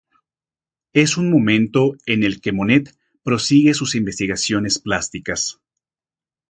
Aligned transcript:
Es 0.93 1.15
un 1.15 1.29
momento 1.29 1.91
en 2.07 2.23
el 2.23 2.41
que 2.41 2.51
Monet 2.51 2.97
prosigue 3.23 3.75
sus 3.75 3.93
investigaciones 3.93 4.79
plásticas. 4.79 5.61